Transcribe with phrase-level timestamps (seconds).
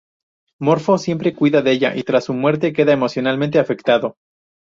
[0.59, 4.15] Morfo siempre cuida de ella y tras su muerte queda emocionalmente afectado.